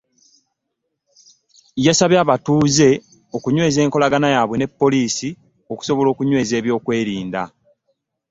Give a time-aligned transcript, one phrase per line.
[1.85, 2.87] Yasabye abatuuze
[3.35, 5.29] okunyweza enkolagana yaabwe ne poliisi
[5.71, 7.43] okusobola okunyweza eby'okwerinda.